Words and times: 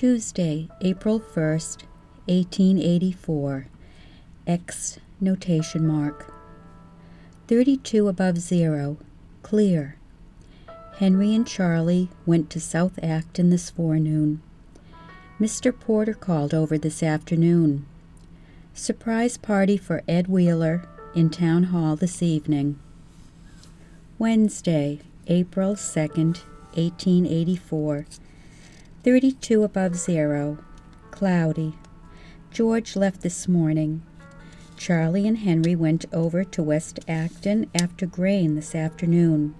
Tuesday, 0.00 0.66
April 0.80 1.20
1st, 1.20 1.82
1884. 2.24 3.66
X 4.46 4.98
notation 5.20 5.86
mark. 5.86 6.32
32 7.48 8.08
above 8.08 8.38
zero. 8.38 8.96
Clear. 9.42 9.98
Henry 10.96 11.34
and 11.34 11.46
Charlie 11.46 12.08
went 12.24 12.48
to 12.48 12.58
South 12.58 12.98
Acton 13.02 13.50
this 13.50 13.68
forenoon. 13.68 14.40
Mr. 15.38 15.70
Porter 15.78 16.14
called 16.14 16.54
over 16.54 16.78
this 16.78 17.02
afternoon. 17.02 17.84
Surprise 18.72 19.36
party 19.36 19.76
for 19.76 20.02
Ed 20.08 20.28
Wheeler 20.28 20.88
in 21.14 21.28
Town 21.28 21.64
Hall 21.64 21.94
this 21.94 22.22
evening. 22.22 22.78
Wednesday, 24.18 25.00
April 25.26 25.74
2nd, 25.74 26.38
1884. 26.72 28.06
32 29.02 29.62
above 29.62 29.96
zero. 29.96 30.58
Cloudy. 31.10 31.74
George 32.50 32.96
left 32.96 33.22
this 33.22 33.48
morning. 33.48 34.02
Charlie 34.76 35.26
and 35.26 35.38
Henry 35.38 35.74
went 35.74 36.04
over 36.12 36.44
to 36.44 36.62
West 36.62 37.00
Acton 37.08 37.70
after 37.74 38.04
grain 38.04 38.56
this 38.56 38.74
afternoon. 38.74 39.54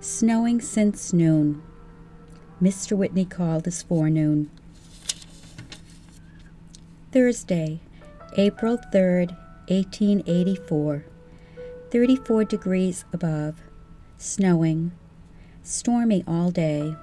Snowing 0.00 0.60
since 0.60 1.12
noon. 1.12 1.62
Mr. 2.60 2.96
Whitney 2.96 3.24
called 3.24 3.64
this 3.64 3.82
forenoon. 3.82 4.50
Thursday, 7.12 7.80
April 8.36 8.78
3rd, 8.92 9.36
1884. 9.68 11.04
34 11.90 12.44
degrees 12.44 13.04
above. 13.12 13.62
Snowing. 14.18 14.92
Stormy 15.62 16.22
all 16.26 16.50
day. 16.50 16.94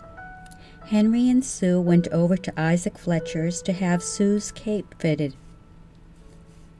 Henry 0.89 1.27
and 1.29 1.43
Sue 1.43 1.81
went 1.81 2.07
over 2.09 2.37
to 2.37 2.59
Isaac 2.59 2.99
Fletcher's 2.99 3.63
to 3.63 3.73
have 3.73 4.03
Sue's 4.03 4.51
cape 4.51 4.93
fitted. 4.99 5.33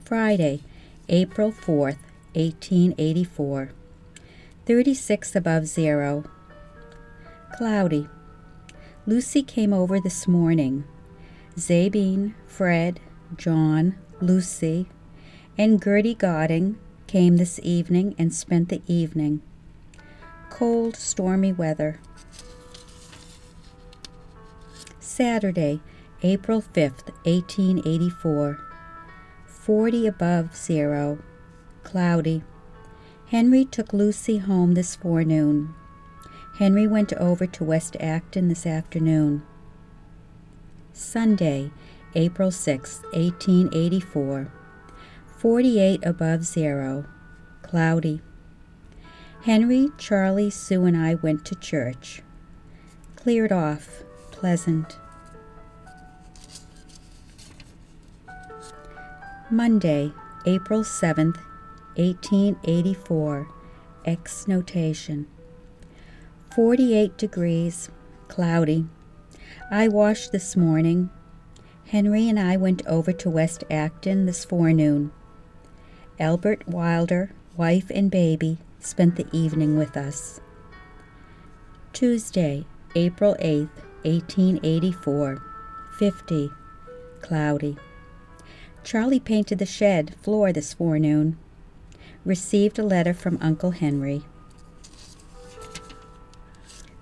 Friday, 0.04 0.62
April 1.10 1.52
4th, 1.52 1.98
1884. 2.34 3.72
36 4.68 5.36
above 5.36 5.66
zero. 5.66 6.24
Cloudy. 7.56 8.08
Lucy 9.08 9.42
came 9.42 9.74
over 9.74 10.00
this 10.00 10.28
morning. 10.28 10.84
Zabine, 11.58 12.36
Fred, 12.46 13.00
John, 13.36 13.96
Lucy, 14.22 14.88
and 15.58 15.84
Gertie 15.84 16.14
Godding 16.14 16.78
came 17.08 17.38
this 17.38 17.60
evening 17.64 18.14
and 18.20 18.32
spent 18.32 18.70
the 18.70 18.84
evening. 18.88 19.42
Cold, 20.52 20.96
stormy 20.96 21.52
weather. 21.52 22.00
Saturday, 25.16 25.80
April 26.24 26.62
5th, 26.62 27.08
1884. 27.24 28.60
40 29.46 30.08
above 30.08 30.54
zero. 30.54 31.20
Cloudy. 31.84 32.44
Henry 33.28 33.64
took 33.64 33.94
Lucy 33.94 34.40
home 34.40 34.74
this 34.74 34.94
forenoon. 34.94 35.74
Henry 36.58 36.86
went 36.86 37.14
over 37.14 37.48
to 37.48 37.64
West 37.64 37.96
Acton 38.02 38.50
this 38.50 38.68
afternoon. 38.68 39.44
Sunday, 40.92 41.72
April 42.14 42.52
6, 42.52 43.00
1884. 43.14 44.52
48 45.38 46.06
above 46.06 46.44
zero. 46.44 47.06
Cloudy. 47.62 48.20
Henry, 49.44 49.92
Charlie, 49.98 50.50
Sue, 50.50 50.84
and 50.84 50.98
I 50.98 51.16
went 51.16 51.46
to 51.46 51.56
church. 51.56 52.22
Cleared 53.16 53.54
off. 53.54 54.04
Pleasant. 54.32 54.98
Monday, 59.52 60.12
April 60.48 60.82
7th, 60.82 61.38
1884. 61.98 63.48
X 64.04 64.48
notation. 64.48 65.28
48 66.56 67.16
degrees, 67.16 67.92
cloudy. 68.28 68.88
I 69.70 69.88
washed 69.88 70.32
this 70.32 70.56
morning. 70.56 71.12
Henry 71.86 72.28
and 72.28 72.40
I 72.40 72.58
went 72.58 72.86
over 72.88 73.12
to 73.12 73.30
West 73.30 73.64
Acton 73.70 74.26
this 74.26 74.44
forenoon. 74.44 75.12
Albert 76.20 76.68
Wilder, 76.68 77.32
wife 77.56 77.92
and 77.94 78.10
baby, 78.10 78.58
spent 78.80 79.16
the 79.16 79.28
evening 79.32 79.78
with 79.78 79.96
us. 79.96 80.42
Tuesday, 81.94 82.66
April 82.96 83.36
8th, 83.40 83.70
1884. 84.04 85.40
50. 86.00 86.52
Cloudy. 87.22 87.78
Charlie 88.86 89.20
painted 89.20 89.58
the 89.58 89.66
shed 89.66 90.16
floor 90.22 90.54
this 90.54 90.76
forenoon. 90.76 91.40
Received 92.24 92.78
a 92.78 92.84
letter 92.84 93.16
from 93.16 93.40
Uncle 93.42 93.72
Henry. 93.72 94.22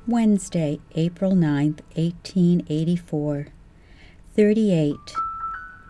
Wednesday, 0.08 0.80
April 0.96 1.34
9th, 1.34 1.82
1884. 1.98 3.48
38. 4.34 4.96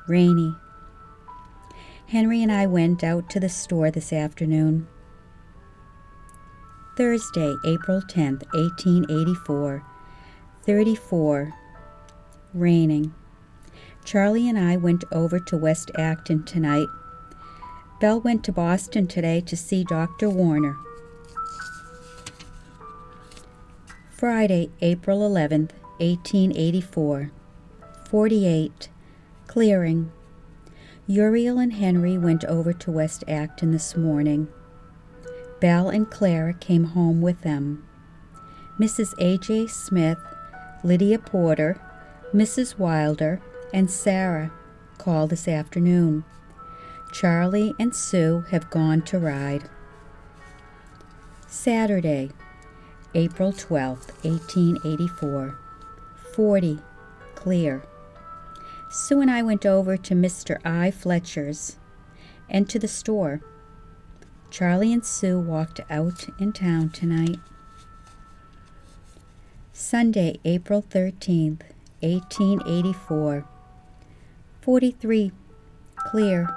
Rainy. 0.08 0.56
Henry 2.08 2.42
and 2.42 2.52
I 2.52 2.66
went 2.66 3.04
out 3.04 3.30
to 3.30 3.40
the 3.40 3.48
store 3.48 3.92
this 3.92 4.12
afternoon. 4.12 4.88
Thursday, 6.98 7.54
April 7.68 8.02
10th, 8.02 8.44
1884. 8.56 9.84
34. 10.66 11.54
Raining. 12.56 13.14
Charlie 14.04 14.50
and 14.50 14.58
I 14.60 14.78
went 14.78 15.04
over 15.12 15.40
to 15.40 15.58
West 15.58 15.92
Acton 15.96 16.44
tonight. 16.44 16.88
Belle 18.00 18.22
went 18.22 18.44
to 18.46 18.52
Boston 18.52 19.08
today 19.08 19.42
to 19.42 19.56
see 19.56 19.84
Dr. 19.84 20.30
Warner. 20.30 20.78
Friday, 24.12 24.70
April 24.82 25.20
11th, 25.20 25.72
1884. 26.00 27.32
48. 28.10 28.90
Clearing. 29.48 30.12
Uriel 31.08 31.60
and 31.60 31.74
Henry 31.74 32.18
went 32.18 32.46
over 32.46 32.72
to 32.74 32.92
West 32.92 33.24
Acton 33.28 33.72
this 33.72 33.98
morning. 33.98 34.48
Belle 35.60 35.90
and 35.90 36.10
Clara 36.10 36.54
came 36.54 36.86
home 36.86 37.22
with 37.22 37.42
them. 37.42 37.86
Mrs. 38.80 39.14
A.J. 39.18 39.68
Smith, 39.68 40.18
Lydia 40.84 41.20
Porter, 41.20 41.80
Mrs. 42.34 42.78
Wilder, 42.78 43.42
and 43.74 43.90
Sarah 43.90 44.52
call 44.98 45.28
this 45.28 45.48
afternoon. 45.48 46.24
Charlie 47.12 47.74
and 47.80 47.94
Sue 47.94 48.46
have 48.52 48.70
gone 48.70 49.02
to 49.04 49.20
ride. 49.20 49.70
Saturday, 51.48 52.32
April 53.14 53.52
12th, 53.52 54.12
1884. 54.24 55.60
40. 56.34 56.80
Clear. 57.36 57.84
Sue 58.90 59.22
and 59.22 59.30
I 59.30 59.42
went 59.42 59.66
over 59.66 59.98
to 59.98 60.14
Mr. 60.14 60.58
I. 60.66 60.90
Fletcher's 60.90 61.78
and 62.50 62.70
to 62.70 62.80
the 62.80 62.88
store. 62.88 63.42
Charlie 64.50 64.94
and 64.94 65.06
Sue 65.06 65.40
walked 65.40 65.82
out 65.90 66.28
in 66.40 66.54
town 66.54 66.90
tonight. 66.90 67.40
Sunday, 69.74 70.40
April 70.46 70.82
13th, 70.82 71.62
1884. 72.02 73.46
43. 74.64 75.34
Clear. 75.98 76.48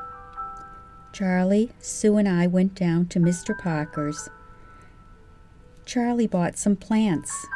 Charlie, 1.12 1.72
Sue, 1.80 2.18
and 2.18 2.28
I 2.28 2.46
went 2.46 2.76
down 2.76 3.06
to 3.08 3.18
Mr. 3.18 3.58
Parker's. 3.58 4.28
Charlie 5.84 6.28
bought 6.28 6.56
some 6.56 6.76
plants. 6.76 7.46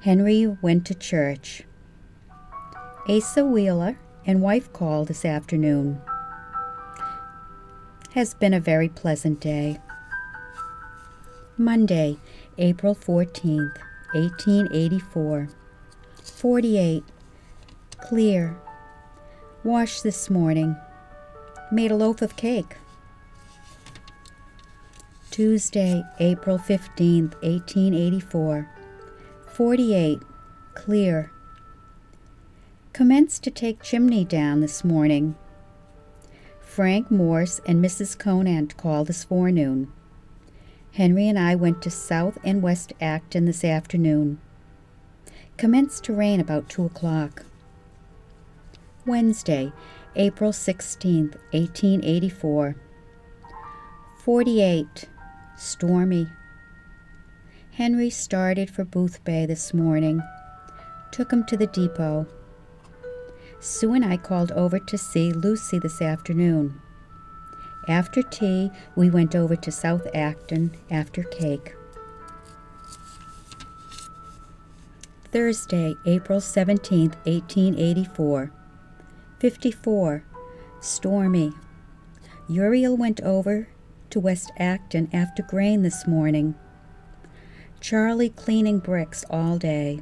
Henry 0.00 0.46
went 0.62 0.86
to 0.86 0.94
church. 0.94 1.64
Asa 3.06 3.44
Wheeler 3.44 3.98
and 4.24 4.40
wife 4.40 4.72
called 4.72 5.08
this 5.08 5.26
afternoon. 5.26 6.00
Has 8.14 8.32
been 8.32 8.54
a 8.54 8.60
very 8.60 8.88
pleasant 8.88 9.38
day. 9.38 9.78
Monday, 11.58 12.16
April 12.56 12.94
14th, 12.94 13.76
1884. 14.14 15.48
48. 16.22 17.04
Clear. 18.00 18.56
Washed 19.64 20.02
this 20.02 20.28
morning. 20.28 20.74
Made 21.70 21.92
a 21.92 21.96
loaf 21.96 22.20
of 22.20 22.34
cake. 22.34 22.78
Tuesday, 25.30 26.02
April 26.18 26.58
15th, 26.58 27.34
1884. 27.44 28.68
48. 29.46 30.18
Clear. 30.74 31.30
Commenced 32.92 33.44
to 33.44 33.52
take 33.52 33.84
chimney 33.84 34.24
down 34.24 34.60
this 34.60 34.82
morning. 34.82 35.36
Frank 36.60 37.08
Morse 37.08 37.60
and 37.64 37.84
Mrs. 37.84 38.18
Conant 38.18 38.76
called 38.76 39.06
this 39.06 39.22
forenoon. 39.22 39.92
Henry 40.90 41.28
and 41.28 41.38
I 41.38 41.54
went 41.54 41.80
to 41.82 41.90
South 41.90 42.36
and 42.42 42.62
West 42.62 42.94
Acton 43.00 43.44
this 43.44 43.62
afternoon. 43.62 44.40
Commenced 45.56 46.02
to 46.02 46.12
rain 46.12 46.40
about 46.40 46.68
2 46.68 46.84
o'clock. 46.84 47.44
Wednesday, 49.04 49.72
April 50.14 50.52
16th, 50.52 51.34
1884. 51.50 52.76
48. 54.22 55.08
Stormy. 55.56 56.28
Henry 57.72 58.10
started 58.10 58.70
for 58.70 58.84
Boothbay 58.84 59.48
this 59.48 59.74
morning. 59.74 60.22
Took 61.10 61.32
him 61.32 61.44
to 61.46 61.56
the 61.56 61.66
depot. 61.66 62.28
Sue 63.58 63.94
and 63.94 64.04
I 64.04 64.18
called 64.18 64.52
over 64.52 64.78
to 64.78 64.96
see 64.96 65.32
Lucy 65.32 65.80
this 65.80 66.00
afternoon. 66.00 66.80
After 67.88 68.22
tea, 68.22 68.70
we 68.94 69.10
went 69.10 69.34
over 69.34 69.56
to 69.56 69.72
South 69.72 70.06
Acton 70.14 70.76
after 70.92 71.24
cake. 71.24 71.74
Thursday, 75.32 75.96
April 76.06 76.38
17th, 76.38 77.16
1884. 77.24 78.52
54. 79.42 80.22
Stormy. 80.78 81.52
Uriel 82.48 82.96
went 82.96 83.20
over 83.22 83.66
to 84.10 84.20
West 84.20 84.52
Acton 84.56 85.10
after 85.12 85.42
grain 85.42 85.82
this 85.82 86.06
morning. 86.06 86.54
Charlie 87.80 88.28
cleaning 88.28 88.78
bricks 88.78 89.24
all 89.28 89.58
day. 89.58 90.00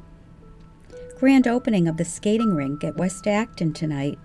Grand 1.19 1.47
opening 1.47 1.89
of 1.89 1.97
the 1.97 2.05
skating 2.05 2.55
rink 2.55 2.85
at 2.85 2.99
West 2.99 3.27
Acton 3.27 3.73
tonight. 3.73 4.19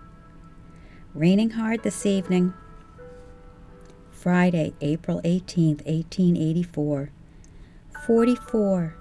Raining 1.14 1.52
hard 1.52 1.84
this 1.84 2.06
evening. 2.06 2.54
Friday, 4.12 4.74
April 4.82 5.22
18th, 5.24 5.86
1884. 5.86 7.12
44. 8.06 8.98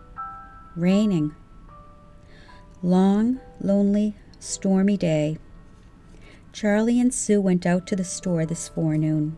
Raining. 0.76 1.34
Long, 2.84 3.40
lonely, 3.60 4.14
stormy 4.38 4.96
day. 4.96 5.38
Charlie 6.54 7.00
and 7.00 7.12
Sue 7.12 7.40
went 7.40 7.66
out 7.66 7.84
to 7.88 7.96
the 7.96 8.04
store 8.04 8.46
this 8.46 8.68
forenoon. 8.68 9.36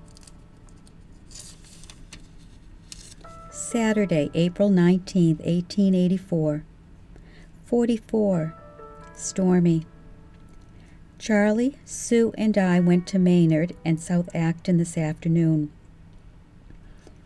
Saturday, 3.50 4.30
April 4.34 4.68
19th, 4.68 5.38
1884. 5.38 6.62
44. 7.64 8.54
Stormy. 9.14 9.86
Charlie, 11.18 11.78
Sue, 11.86 12.34
and 12.36 12.58
I 12.58 12.80
went 12.80 13.06
to 13.06 13.18
Maynard 13.18 13.74
and 13.82 13.98
South 13.98 14.28
Acton 14.34 14.76
this 14.76 14.98
afternoon. 14.98 15.70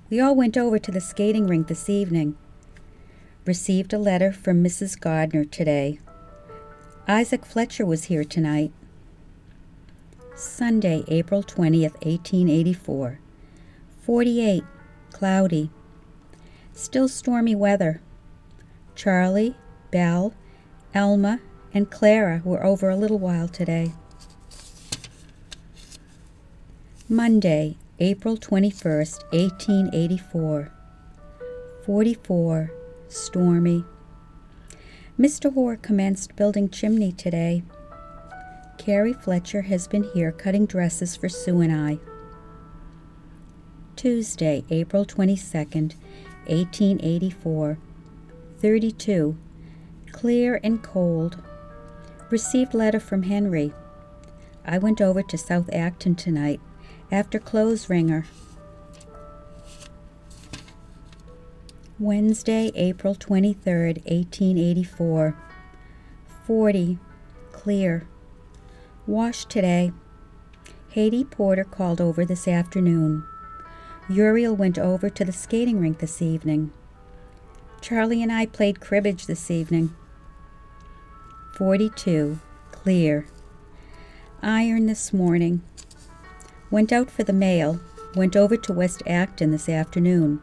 We 0.08 0.20
all 0.20 0.36
went 0.36 0.56
over 0.56 0.78
to 0.78 0.92
the 0.92 1.00
skating 1.00 1.48
rink 1.48 1.66
this 1.66 1.90
evening. 1.90 2.36
Received 3.44 3.92
a 3.92 3.98
letter 3.98 4.30
from 4.30 4.62
Mrs. 4.62 4.98
Gardner 5.00 5.44
today. 5.44 5.98
Isaac 7.08 7.44
Fletcher 7.44 7.84
was 7.84 8.04
here 8.04 8.22
tonight. 8.22 8.70
Sunday, 10.40 11.04
April 11.08 11.42
20th, 11.42 11.92
1884. 12.02 13.18
48. 14.00 14.64
Cloudy. 15.12 15.70
Still 16.72 17.08
stormy 17.08 17.54
weather. 17.54 18.00
Charlie, 18.94 19.54
Belle, 19.90 20.32
Elma, 20.94 21.40
and 21.74 21.90
Clara 21.90 22.40
were 22.44 22.64
over 22.64 22.88
a 22.88 22.96
little 22.96 23.18
while 23.18 23.48
today. 23.48 23.92
Monday, 27.06 27.76
April 27.98 28.38
21st, 28.38 29.22
1884. 29.32 30.72
44. 31.84 32.72
Stormy. 33.08 33.84
Mr. 35.18 35.52
Hoare 35.52 35.76
commenced 35.76 36.34
building 36.34 36.70
chimney 36.70 37.12
today. 37.12 37.62
Carrie 38.80 39.12
Fletcher 39.12 39.60
has 39.60 39.86
been 39.86 40.04
here 40.04 40.32
cutting 40.32 40.64
dresses 40.64 41.14
for 41.14 41.28
Sue 41.28 41.60
and 41.60 41.70
I. 41.70 41.98
Tuesday, 43.94 44.64
April 44.70 45.04
22nd, 45.04 45.96
1884. 46.46 47.76
32. 48.58 49.36
Clear 50.12 50.60
and 50.64 50.82
cold. 50.82 51.42
Received 52.30 52.72
letter 52.72 52.98
from 52.98 53.24
Henry. 53.24 53.74
I 54.64 54.78
went 54.78 55.02
over 55.02 55.22
to 55.24 55.36
South 55.36 55.68
Acton 55.74 56.14
tonight 56.14 56.62
after 57.12 57.38
clothes 57.38 57.90
wringer. 57.90 58.24
Wednesday, 61.98 62.72
April 62.74 63.14
23rd, 63.14 63.98
1884. 64.06 65.36
40. 66.46 66.98
Clear. 67.52 68.06
Washed 69.10 69.50
today. 69.50 69.90
Hattie 70.94 71.24
Porter 71.24 71.64
called 71.64 72.00
over 72.00 72.24
this 72.24 72.46
afternoon. 72.46 73.24
Uriel 74.08 74.54
went 74.54 74.78
over 74.78 75.10
to 75.10 75.24
the 75.24 75.32
skating 75.32 75.80
rink 75.80 75.98
this 75.98 76.22
evening. 76.22 76.70
Charlie 77.80 78.22
and 78.22 78.30
I 78.30 78.46
played 78.46 78.78
cribbage 78.78 79.26
this 79.26 79.50
evening. 79.50 79.92
42. 81.56 82.38
Clear. 82.70 83.26
Iron 84.44 84.86
this 84.86 85.12
morning. 85.12 85.62
Went 86.70 86.92
out 86.92 87.10
for 87.10 87.24
the 87.24 87.32
mail. 87.32 87.80
Went 88.14 88.36
over 88.36 88.56
to 88.58 88.72
West 88.72 89.02
Acton 89.08 89.50
this 89.50 89.68
afternoon 89.68 90.40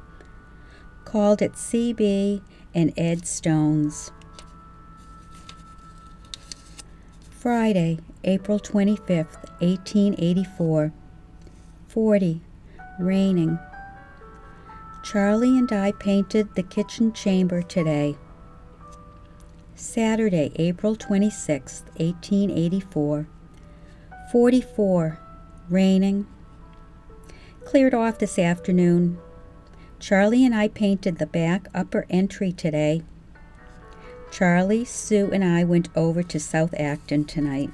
called 1.05 1.41
at 1.41 1.53
CB 1.53 2.41
and 2.75 2.91
Ed 2.97 3.25
Stone's. 3.25 4.11
Friday, 7.39 7.99
April 8.23 8.59
25th, 8.59 9.37
1884. 9.61 10.91
40. 11.87 12.41
Raining. 12.99 13.59
Charlie 15.03 15.55
and 15.55 15.71
I 15.71 15.91
painted 15.91 16.55
the 16.55 16.63
kitchen 16.63 17.13
chamber 17.13 17.61
today. 17.61 18.17
Saturday, 19.75 20.51
April 20.55 20.95
26th, 20.95 21.83
1884. 21.97 23.27
44. 24.31 25.19
Raining. 25.69 26.25
Cleared 27.63 27.93
off 27.93 28.17
this 28.17 28.39
afternoon. 28.39 29.19
Charlie 29.99 30.43
and 30.43 30.55
I 30.55 30.69
painted 30.69 31.19
the 31.19 31.27
back 31.27 31.67
upper 31.75 32.07
entry 32.09 32.51
today. 32.51 33.03
Charlie, 34.31 34.85
Sue, 34.85 35.31
and 35.31 35.43
I 35.43 35.63
went 35.63 35.89
over 35.95 36.21
to 36.23 36.39
South 36.39 36.73
Acton 36.77 37.25
tonight. 37.25 37.71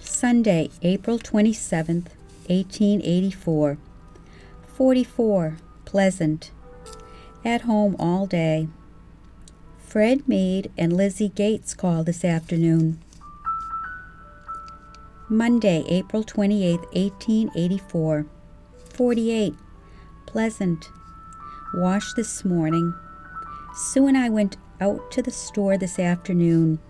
Sunday, 0.00 0.70
April 0.82 1.18
27th, 1.18 2.08
1884. 2.48 3.78
44. 4.66 5.56
Pleasant. 5.84 6.50
At 7.44 7.62
home 7.62 7.94
all 7.98 8.26
day. 8.26 8.68
Fred 9.86 10.26
Meade 10.26 10.72
and 10.76 10.96
Lizzie 10.96 11.28
Gates 11.28 11.74
called 11.74 12.06
this 12.06 12.24
afternoon. 12.24 13.00
Monday, 15.28 15.84
April 15.88 16.22
28, 16.24 16.80
1884. 16.92 18.26
48. 18.90 19.54
Pleasant. 20.34 20.90
Washed 21.74 22.16
this 22.16 22.44
morning. 22.44 22.92
Sue 23.72 24.08
and 24.08 24.18
I 24.18 24.28
went 24.28 24.56
out 24.80 25.12
to 25.12 25.22
the 25.22 25.30
store 25.30 25.78
this 25.78 25.96
afternoon. 26.00 26.80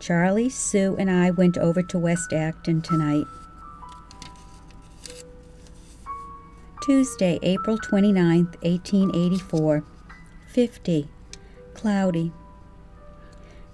Charlie, 0.00 0.48
Sue, 0.48 0.96
and 0.98 1.08
I 1.08 1.30
went 1.30 1.56
over 1.56 1.80
to 1.84 1.96
West 1.96 2.32
Acton 2.32 2.82
tonight. 2.82 3.26
Tuesday, 6.82 7.38
April 7.44 7.78
29, 7.78 8.46
1884. 8.62 9.84
50. 10.48 11.08
Cloudy. 11.74 12.32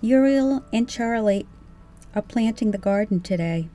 Uriel 0.03 0.67
and 0.71 0.87
Charlie 0.87 1.47
are 2.15 2.21
planting 2.21 2.73
the 2.73 2.77
garden 2.77 3.23
today. 3.23 3.71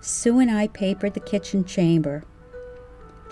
Sue 0.00 0.38
and 0.38 0.48
I 0.48 0.68
papered 0.68 1.14
the 1.14 1.20
kitchen 1.20 1.64
chamber. 1.64 2.22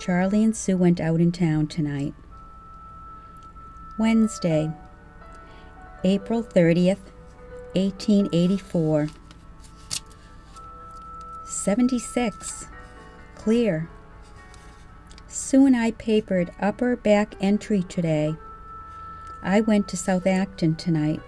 Charlie 0.01 0.43
and 0.43 0.57
Sue 0.57 0.75
went 0.75 0.99
out 0.99 1.21
in 1.21 1.31
town 1.31 1.67
tonight. 1.67 2.15
Wednesday, 3.99 4.71
April 6.03 6.41
30th, 6.41 7.11
1884. 7.75 9.09
76. 11.45 12.65
Clear. 13.35 13.89
Sue 15.27 15.67
and 15.67 15.77
I 15.77 15.91
papered 15.91 16.51
upper 16.59 16.95
back 16.95 17.35
entry 17.39 17.83
today. 17.83 18.33
I 19.43 19.61
went 19.61 19.87
to 19.89 19.97
South 19.97 20.25
Acton 20.25 20.77
tonight. 20.77 21.21